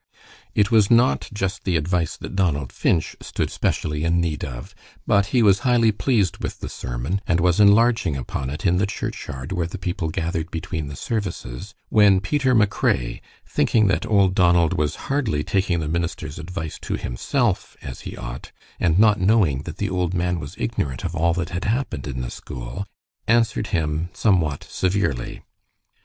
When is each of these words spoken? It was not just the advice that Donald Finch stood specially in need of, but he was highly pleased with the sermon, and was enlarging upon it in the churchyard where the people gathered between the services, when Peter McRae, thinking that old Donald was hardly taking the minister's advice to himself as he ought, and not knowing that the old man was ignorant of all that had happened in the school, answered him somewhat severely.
It 0.55 0.71
was 0.71 0.89
not 0.89 1.29
just 1.31 1.63
the 1.63 1.75
advice 1.77 2.17
that 2.17 2.35
Donald 2.35 2.71
Finch 2.73 3.15
stood 3.21 3.51
specially 3.51 4.03
in 4.03 4.19
need 4.19 4.43
of, 4.43 4.73
but 5.05 5.27
he 5.27 5.43
was 5.43 5.59
highly 5.59 5.91
pleased 5.91 6.39
with 6.39 6.59
the 6.59 6.69
sermon, 6.69 7.21
and 7.27 7.39
was 7.39 7.59
enlarging 7.59 8.17
upon 8.17 8.49
it 8.49 8.65
in 8.65 8.77
the 8.77 8.87
churchyard 8.87 9.51
where 9.51 9.67
the 9.67 9.77
people 9.77 10.09
gathered 10.09 10.49
between 10.49 10.87
the 10.87 10.95
services, 10.95 11.75
when 11.89 12.19
Peter 12.19 12.55
McRae, 12.55 13.21
thinking 13.45 13.85
that 13.89 14.07
old 14.07 14.33
Donald 14.33 14.73
was 14.73 14.95
hardly 15.05 15.43
taking 15.43 15.81
the 15.81 15.87
minister's 15.87 16.39
advice 16.39 16.79
to 16.79 16.95
himself 16.97 17.77
as 17.83 18.01
he 18.01 18.17
ought, 18.17 18.51
and 18.79 18.97
not 18.97 19.21
knowing 19.21 19.61
that 19.65 19.77
the 19.77 19.91
old 19.91 20.15
man 20.15 20.39
was 20.39 20.55
ignorant 20.57 21.03
of 21.05 21.15
all 21.15 21.33
that 21.35 21.49
had 21.49 21.65
happened 21.65 22.07
in 22.07 22.21
the 22.21 22.31
school, 22.31 22.87
answered 23.27 23.67
him 23.67 24.09
somewhat 24.13 24.63
severely. 24.63 25.43